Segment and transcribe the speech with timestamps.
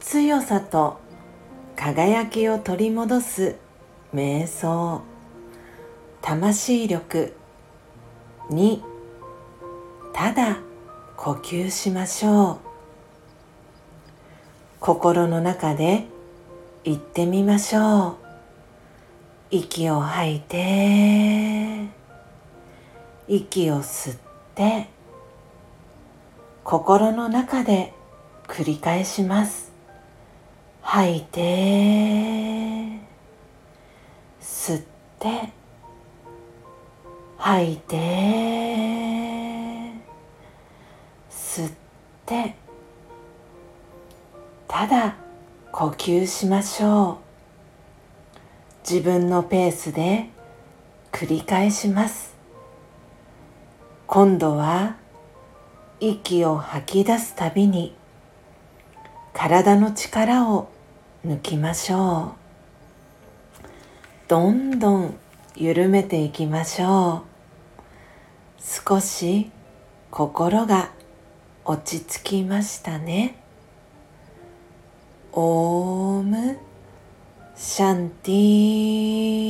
[0.00, 1.00] 強さと
[1.76, 3.56] 輝きを取り戻す
[4.14, 5.00] 瞑想。
[6.20, 7.32] 魂力
[8.50, 8.82] に
[10.12, 10.58] ただ
[11.16, 12.58] 呼吸しましょう。
[14.80, 16.04] 心の中で
[16.84, 18.16] 言ってみましょう。
[19.50, 21.61] 息を吐いて。
[23.34, 24.18] 息を吸っ
[24.54, 24.88] て
[26.64, 27.94] 心の中で
[28.46, 29.72] 繰り返します。
[30.82, 31.40] 吐いて
[34.38, 34.82] 吸っ
[35.18, 35.50] て
[37.38, 37.96] 吐いて
[41.30, 41.72] 吸っ
[42.26, 42.54] て
[44.68, 45.16] ただ
[45.70, 47.16] 呼吸しましょう。
[48.86, 50.28] 自分のペースで
[51.10, 52.31] 繰り返します。
[54.14, 54.96] 今度は
[55.98, 57.94] 息を吐き出すたびに
[59.32, 60.68] 体の力を
[61.26, 62.34] 抜きましょ
[63.64, 64.28] う。
[64.28, 65.14] どんどん
[65.56, 68.62] 緩めていきましょう。
[68.62, 69.50] 少し
[70.10, 70.90] 心が
[71.64, 73.36] 落ち着きましたね。
[75.32, 76.58] オーム
[77.56, 79.41] シャンティー。